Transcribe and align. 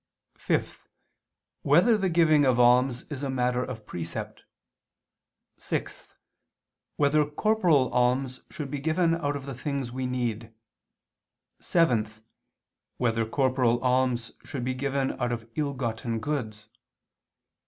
(5) 0.39 0.87
Whether 1.61 1.95
the 1.95 2.09
giving 2.09 2.43
of 2.43 2.59
alms 2.59 3.03
is 3.11 3.21
a 3.21 3.29
matter 3.29 3.63
of 3.63 3.85
precept? 3.85 4.45
(6) 5.59 6.15
Whether 6.95 7.23
corporal 7.23 7.87
alms 7.93 8.41
should 8.49 8.71
be 8.71 8.79
given 8.79 9.13
out 9.13 9.35
of 9.35 9.45
the 9.45 9.53
things 9.53 9.91
we 9.91 10.07
need? 10.07 10.51
(7) 11.59 12.07
Whether 12.97 13.27
corporal 13.27 13.79
alms 13.83 14.31
should 14.43 14.63
be 14.65 14.73
given 14.73 15.11
out 15.21 15.31
of 15.31 15.47
ill 15.53 15.73
gotten 15.75 16.19
goods? 16.19 16.69